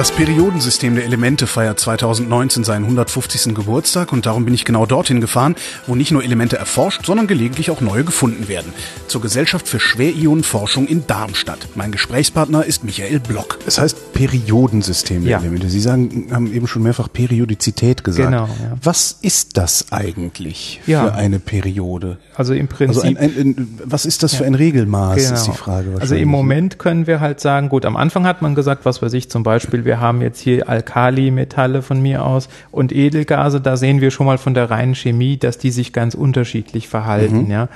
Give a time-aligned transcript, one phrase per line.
[0.00, 3.54] Das Periodensystem der Elemente feiert 2019 seinen 150.
[3.54, 7.70] Geburtstag und darum bin ich genau dorthin gefahren, wo nicht nur Elemente erforscht, sondern gelegentlich
[7.70, 8.72] auch neue gefunden werden.
[9.08, 11.68] Zur Gesellschaft für Schwerionenforschung in Darmstadt.
[11.74, 13.58] Mein Gesprächspartner ist Michael Block.
[13.66, 15.38] Es heißt Periodensystem der Ja.
[15.40, 15.68] Elemente.
[15.68, 18.30] Sie sagen, haben eben schon mehrfach Periodizität gesagt.
[18.30, 18.78] Genau, ja.
[18.82, 21.04] Was ist das eigentlich Ja.
[21.04, 22.16] für eine Periode?
[22.36, 23.04] Also im Prinzip.
[23.04, 26.28] Also ein, ein, ein, was ist das für ein Regelmaß, ist die Frage Also im
[26.28, 29.42] Moment können wir halt sagen, gut, am Anfang hat man gesagt, was weiß ich, zum
[29.42, 34.24] Beispiel, wir haben jetzt hier Alkalimetalle von mir aus und Edelgase, da sehen wir schon
[34.26, 37.50] mal von der reinen Chemie, dass die sich ganz unterschiedlich verhalten, Mhm.
[37.50, 37.68] ja.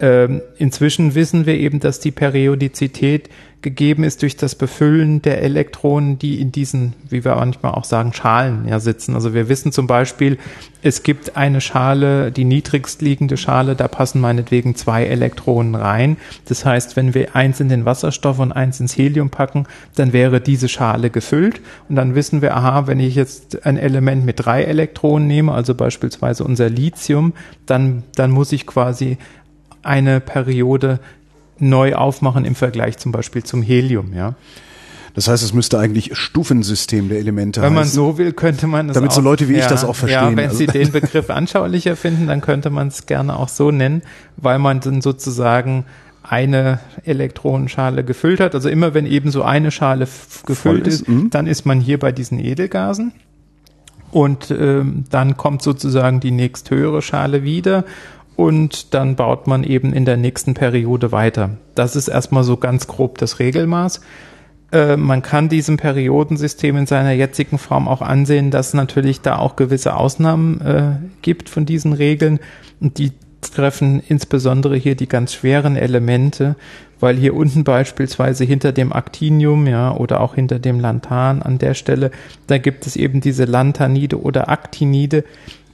[0.00, 3.28] Ähm, inzwischen wissen wir eben, dass die Periodizität
[3.62, 8.12] gegeben ist durch das Befüllen der Elektronen, die in diesen, wie wir manchmal auch sagen,
[8.12, 9.14] Schalen ja sitzen.
[9.14, 10.38] Also wir wissen zum Beispiel,
[10.82, 16.16] es gibt eine Schale, die niedrigst liegende Schale, da passen meinetwegen zwei Elektronen rein.
[16.46, 20.40] Das heißt, wenn wir eins in den Wasserstoff und eins ins Helium packen, dann wäre
[20.40, 21.60] diese Schale gefüllt.
[21.90, 25.74] Und dann wissen wir, aha, wenn ich jetzt ein Element mit drei Elektronen nehme, also
[25.74, 27.34] beispielsweise unser Lithium,
[27.66, 29.18] dann, dann muss ich quasi
[29.82, 31.00] eine Periode
[31.58, 34.34] neu aufmachen im Vergleich zum Beispiel zum Helium, ja.
[35.14, 37.94] Das heißt, es müsste eigentlich Stufensystem der Elemente Wenn man heißen.
[37.94, 40.30] so will, könnte man es Damit auch, so Leute wie ich das auch verstehen.
[40.30, 43.70] Ja, wenn Also- Sie den Begriff anschaulicher finden, dann könnte man es gerne auch so
[43.72, 44.02] nennen,
[44.36, 45.84] weil man dann sozusagen
[46.22, 48.54] eine Elektronenschale gefüllt hat.
[48.54, 50.06] Also immer wenn eben so eine Schale
[50.46, 51.30] gefüllt ist, ist, mhm.
[51.30, 53.12] dann ist man hier bei diesen Edelgasen.
[54.12, 57.84] Und ähm, dann kommt sozusagen die nächsthöhere Schale wieder
[58.40, 61.58] und dann baut man eben in der nächsten Periode weiter.
[61.74, 64.00] Das ist erstmal so ganz grob das Regelmaß.
[64.72, 69.56] Äh, man kann diesem Periodensystem in seiner jetzigen Form auch ansehen, dass natürlich da auch
[69.56, 72.40] gewisse Ausnahmen äh, gibt von diesen Regeln
[72.80, 73.12] und die
[73.42, 76.56] treffen insbesondere hier die ganz schweren Elemente,
[76.98, 81.74] weil hier unten beispielsweise hinter dem Actinium, ja, oder auch hinter dem Lanthan an der
[81.74, 82.10] Stelle,
[82.46, 85.24] da gibt es eben diese Lanthanide oder Actinide,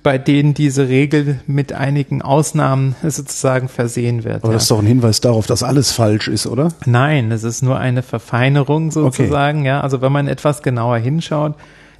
[0.06, 4.44] bei denen diese Regel mit einigen Ausnahmen sozusagen versehen wird.
[4.44, 4.52] Aber ja.
[4.52, 6.68] das ist doch ein Hinweis darauf, dass alles falsch ist, oder?
[6.84, 9.80] Nein, es ist nur eine Verfeinerung sozusagen, ja.
[9.80, 11.54] Also wenn man etwas genauer hinschaut,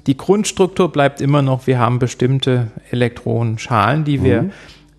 [0.06, 4.50] die Grundstruktur bleibt immer noch, wir haben bestimmte Elektronenschalen, die wir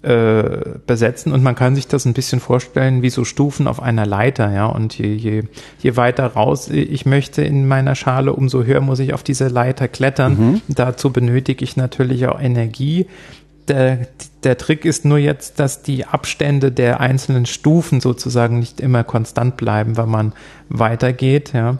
[0.03, 4.05] äh, besetzen und man kann sich das ein bisschen vorstellen wie so Stufen auf einer
[4.05, 4.67] Leiter, ja.
[4.67, 5.43] Und je, je,
[5.79, 9.87] je weiter raus ich möchte in meiner Schale, umso höher muss ich auf diese Leiter
[9.87, 10.61] klettern.
[10.67, 13.07] Dazu benötige ich natürlich auch Energie.
[13.67, 14.07] Der,
[14.43, 19.57] der Trick ist nur jetzt, dass die Abstände der einzelnen Stufen sozusagen nicht immer konstant
[19.57, 20.33] bleiben, wenn man
[20.69, 21.79] weitergeht, ja.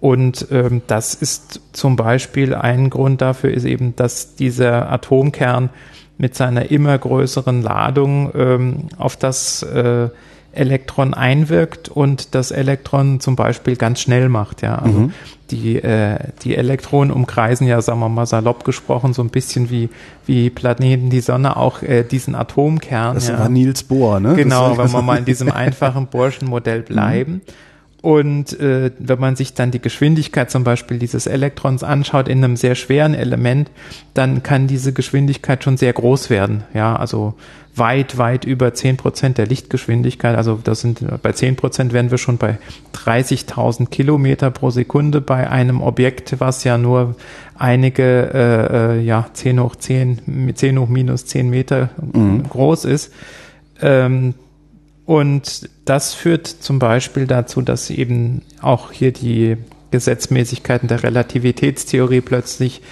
[0.00, 5.70] Und ähm, das ist zum Beispiel ein Grund dafür, ist eben, dass dieser Atomkern
[6.18, 10.08] mit seiner immer größeren Ladung ähm, auf das äh,
[10.52, 14.62] Elektron einwirkt und das Elektron zum Beispiel ganz schnell macht.
[14.62, 15.10] Ja, also
[15.50, 19.88] die äh, die Elektronen umkreisen ja, sagen wir mal salopp gesprochen, so ein bisschen wie
[20.26, 23.14] wie Planeten die Sonne auch äh, diesen Atomkern.
[23.14, 23.38] Das ja.
[23.38, 24.34] war Niels Bohr, ne?
[24.34, 27.42] Genau, wenn wir mal in diesem einfachen Burschenmodell bleiben.
[28.00, 32.56] Und äh, wenn man sich dann die Geschwindigkeit zum Beispiel dieses Elektrons anschaut in einem
[32.56, 33.70] sehr schweren Element,
[34.14, 36.62] dann kann diese Geschwindigkeit schon sehr groß werden.
[36.74, 37.34] Ja, also
[37.74, 40.36] weit, weit über 10 Prozent der Lichtgeschwindigkeit.
[40.36, 42.58] Also das sind bei 10 Prozent wären wir schon bei
[42.94, 47.16] 30.000 Kilometer pro Sekunde bei einem Objekt, was ja nur
[47.56, 51.90] einige, äh, äh, ja, 10 hoch 10, mit 10 hoch minus 10 Meter
[52.48, 53.12] groß ist.
[53.80, 54.34] Ähm,
[55.08, 59.56] und das führt zum Beispiel dazu, dass eben auch hier die
[59.90, 62.82] Gesetzmäßigkeiten der Relativitätstheorie plötzlich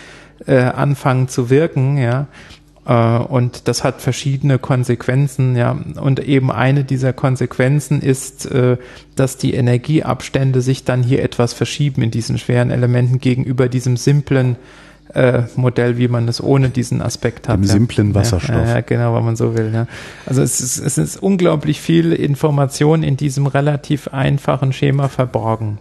[0.46, 2.26] äh, anfangen zu wirken, ja.
[2.86, 5.78] Äh, und das hat verschiedene Konsequenzen, ja.
[6.00, 8.78] Und eben eine dieser Konsequenzen ist, äh,
[9.14, 14.56] dass die Energieabstände sich dann hier etwas verschieben in diesen schweren Elementen gegenüber diesem simplen
[15.16, 17.56] äh, Modell, wie man es ohne diesen Aspekt hat.
[17.56, 17.72] Dem ja.
[17.72, 18.54] simplen Wasserstoff.
[18.54, 19.70] Ja, ja, genau, wenn man so will.
[19.72, 19.86] Ja.
[20.26, 25.78] Also es ist, es ist unglaublich viel Information in diesem relativ einfachen Schema verborgen.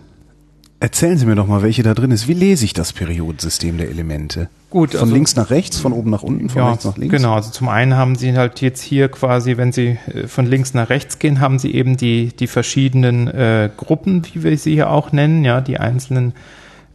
[0.80, 2.28] Erzählen Sie mir doch mal, welche da drin ist.
[2.28, 4.50] Wie lese ich das Periodensystem der Elemente?
[4.70, 7.16] Gut, Von also- links nach rechts, von oben nach unten, von ja, rechts nach links?
[7.16, 7.34] genau.
[7.34, 10.90] Also zum einen haben Sie halt jetzt hier quasi, wenn Sie äh, von links nach
[10.90, 15.12] rechts gehen, haben Sie eben die, die verschiedenen äh, Gruppen, wie wir sie hier auch
[15.12, 16.34] nennen, ja, die einzelnen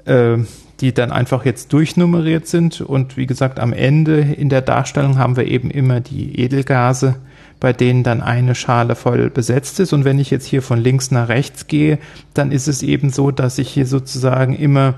[0.05, 0.37] äh,
[0.81, 2.81] die dann einfach jetzt durchnummeriert sind.
[2.81, 7.17] Und wie gesagt, am Ende in der Darstellung haben wir eben immer die Edelgase,
[7.59, 9.93] bei denen dann eine Schale voll besetzt ist.
[9.93, 11.99] Und wenn ich jetzt hier von links nach rechts gehe,
[12.33, 14.95] dann ist es eben so, dass ich hier sozusagen immer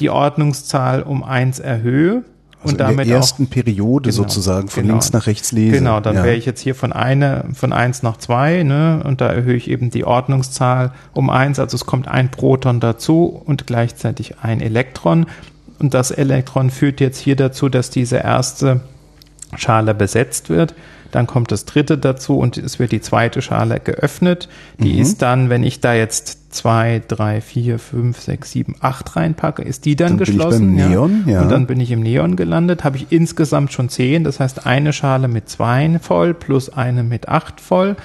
[0.00, 2.24] die Ordnungszahl um eins erhöhe.
[2.62, 5.50] Also und damit in der ersten auch, Periode genau, sozusagen von genau, links nach rechts
[5.52, 5.78] lese.
[5.78, 6.24] Genau, dann ja.
[6.24, 9.70] wäre ich jetzt hier von eine, von eins nach zwei, ne, und da erhöhe ich
[9.70, 15.26] eben die Ordnungszahl um eins, also es kommt ein Proton dazu und gleichzeitig ein Elektron.
[15.78, 18.80] Und das Elektron führt jetzt hier dazu, dass diese erste
[19.56, 20.74] Schale besetzt wird.
[21.10, 24.48] Dann kommt das dritte dazu und es wird die zweite Schale geöffnet.
[24.78, 25.00] Die mhm.
[25.00, 29.84] ist dann, wenn ich da jetzt zwei, drei, vier, fünf, sechs, sieben, acht reinpacke, ist
[29.84, 30.74] die dann, dann geschlossen.
[30.74, 31.32] Bin ich beim Neon, ja.
[31.32, 31.42] ja.
[31.42, 34.24] Und dann bin ich im Neon gelandet, habe ich insgesamt schon zehn.
[34.24, 35.70] Das heißt, eine Schale mit zwei
[36.00, 37.96] voll plus eine mit acht voll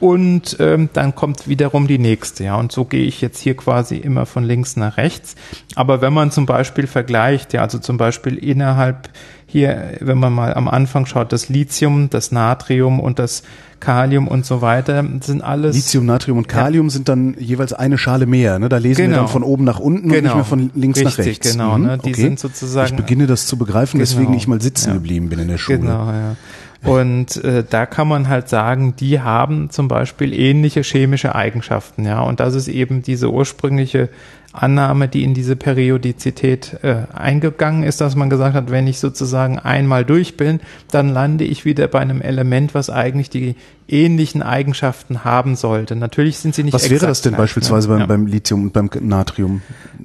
[0.00, 2.56] und ähm, dann kommt wiederum die nächste, ja.
[2.56, 5.34] Und so gehe ich jetzt hier quasi immer von links nach rechts.
[5.74, 9.08] Aber wenn man zum Beispiel vergleicht, ja, also zum Beispiel innerhalb
[9.46, 13.42] hier, wenn man mal am Anfang schaut, das Lithium, das Natrium und das
[13.80, 15.74] Kalium und so weiter sind alles.
[15.74, 16.90] Lithium, Natrium und Kalium ja.
[16.90, 18.58] sind dann jeweils eine Schale mehr.
[18.58, 18.68] Ne?
[18.68, 19.16] Da lesen genau.
[19.16, 20.16] wir dann von oben nach unten genau.
[20.16, 21.52] und nicht mehr von links Richtig, nach rechts.
[21.52, 21.98] Genau, ne?
[22.04, 22.20] die okay.
[22.20, 22.88] sind sozusagen.
[22.90, 24.10] Ich beginne das zu begreifen, genau.
[24.10, 24.94] weswegen ich mal sitzen ja.
[24.94, 25.78] geblieben bin in der Schule.
[25.78, 26.36] Genau, ja.
[26.82, 32.20] Und äh, da kann man halt sagen, die haben zum Beispiel ähnliche chemische Eigenschaften, ja.
[32.20, 34.10] Und das ist eben diese ursprüngliche
[34.52, 39.58] Annahme, die in diese Periodizität äh, eingegangen ist, dass man gesagt hat, wenn ich sozusagen
[39.58, 40.60] einmal durch bin,
[40.90, 43.56] dann lande ich wieder bei einem Element, was eigentlich die
[43.88, 45.96] ähnlichen Eigenschaften haben sollte.
[45.96, 46.74] Natürlich sind sie nicht.
[46.74, 47.94] Was wäre das denn gleich, beispielsweise ne?
[47.94, 48.06] beim, ja.
[48.06, 49.62] beim Lithium und beim Natrium?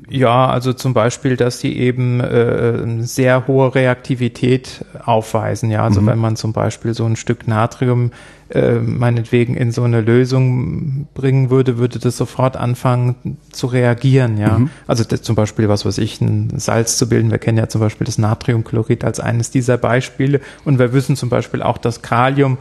[0.10, 5.72] Ja, also zum Beispiel, dass sie eben äh, sehr hohe Reaktivität aufweisen.
[5.72, 6.08] Ja, also mhm.
[6.08, 8.12] wenn man zum Beispiel so ein Stück Natrium
[8.50, 14.38] äh, meinetwegen in so eine Lösung bringen würde, würde das sofort anfangen zu reagieren.
[14.38, 14.70] Ja, mhm.
[14.88, 17.32] also das, zum Beispiel was weiß ich, ein Salz zu bilden.
[17.32, 21.30] Wir kennen ja zum Beispiel das Natriumchlorid als eines dieser Beispiele und wir wissen zum
[21.30, 22.58] Beispiel auch, dass Kalium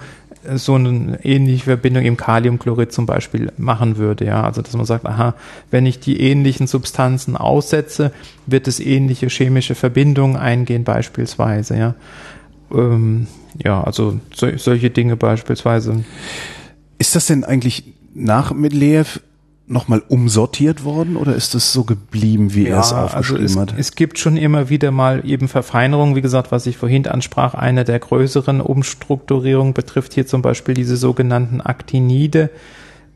[0.54, 4.24] so eine ähnliche Verbindung im Kaliumchlorid zum Beispiel machen würde.
[4.24, 5.34] Ja, also dass man sagt, aha,
[5.70, 8.12] wenn ich die ähnlichen Substanzen aussetze,
[8.46, 11.76] wird es ähnliche chemische Verbindungen eingehen beispielsweise.
[11.76, 11.94] Ja,
[12.74, 13.26] ähm,
[13.62, 16.04] ja, also so, solche Dinge beispielsweise.
[16.98, 17.84] Ist das denn eigentlich
[18.14, 19.20] nach Mendeleev
[19.66, 23.70] nochmal umsortiert worden oder ist es so geblieben, wie ja, er es aufgeschrieben also es,
[23.70, 23.74] hat?
[23.78, 27.84] Es gibt schon immer wieder mal eben Verfeinerungen, wie gesagt, was ich vorhin ansprach, eine
[27.84, 32.50] der größeren Umstrukturierungen betrifft hier zum Beispiel diese sogenannten Aktinide,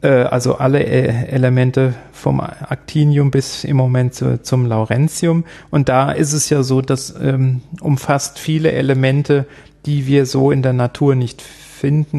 [0.08, 5.44] also alle äh, Elemente vom Actinium bis im Moment zu, zum Laurentium.
[5.70, 9.46] Und da ist es ja so, dass ähm, umfasst viele Elemente,
[9.87, 11.65] die wir so in der Natur nicht finden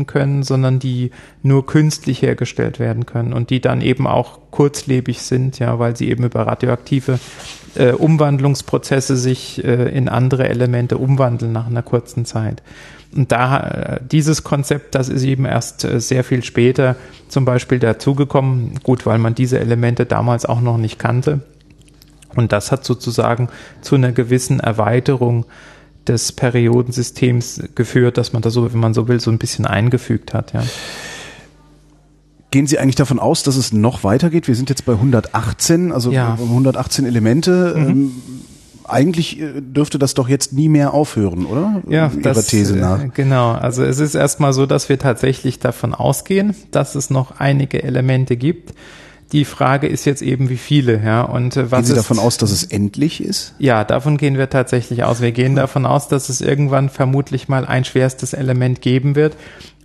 [0.07, 1.11] können, sondern die
[1.43, 6.09] nur künstlich hergestellt werden können und die dann eben auch kurzlebig sind, ja, weil sie
[6.09, 7.19] eben über radioaktive
[7.75, 12.61] äh, Umwandlungsprozesse sich äh, in andere Elemente umwandeln nach einer kurzen Zeit.
[13.15, 16.95] Und da äh, dieses Konzept, das ist eben erst äh, sehr viel später
[17.27, 21.41] zum Beispiel dazugekommen, gut, weil man diese Elemente damals auch noch nicht kannte.
[22.35, 23.49] Und das hat sozusagen
[23.81, 25.45] zu einer gewissen Erweiterung
[26.07, 30.33] des Periodensystems geführt, dass man da so, wenn man so will, so ein bisschen eingefügt
[30.33, 30.63] hat, ja.
[32.49, 34.47] Gehen Sie eigentlich davon aus, dass es noch weitergeht?
[34.47, 36.33] Wir sind jetzt bei 118, also ja.
[36.35, 37.75] 118 Elemente.
[37.75, 37.89] Mhm.
[37.89, 38.11] Ähm,
[38.87, 41.81] eigentlich äh, dürfte das doch jetzt nie mehr aufhören, oder?
[41.89, 43.03] Ja, Ihrer das, These nach.
[43.03, 43.51] Äh, genau.
[43.51, 48.37] Also es ist erstmal so, dass wir tatsächlich davon ausgehen, dass es noch einige Elemente
[48.37, 48.73] gibt,
[49.31, 51.21] die Frage ist jetzt eben, wie viele, ja.
[51.21, 53.53] Und äh, was gehen Sie ist, davon aus, dass es endlich ist?
[53.59, 55.21] Ja, davon gehen wir tatsächlich aus.
[55.21, 59.35] Wir gehen davon aus, dass es irgendwann vermutlich mal ein schwerstes Element geben wird.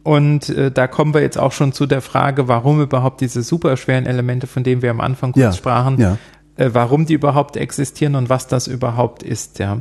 [0.04, 4.06] Und äh, da kommen wir jetzt auch schon zu der Frage, warum überhaupt diese superschweren
[4.06, 6.18] Elemente, von denen wir am Anfang kurz ja, sprachen, ja
[6.56, 9.80] äh, warum die überhaupt existieren und was das überhaupt ist, ja.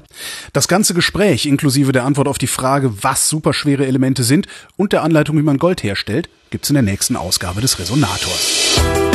[0.54, 5.04] Das ganze Gespräch inklusive der Antwort auf die Frage, was superschwere Elemente sind und der
[5.04, 9.11] Anleitung, wie man Gold herstellt, gibt's in der nächsten Ausgabe des Resonators.